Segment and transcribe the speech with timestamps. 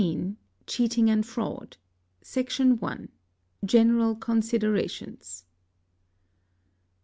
[0.65, 1.77] CHEATING AND FRAUD.
[2.23, 5.43] Section i.—General Considerations.